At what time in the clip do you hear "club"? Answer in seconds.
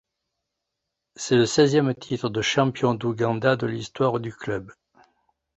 4.33-4.71